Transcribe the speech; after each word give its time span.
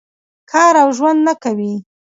کار 0.51 0.73
او 0.83 0.89
ژوند 0.97 1.19
نه 1.27 1.33
کوي. 1.43 1.73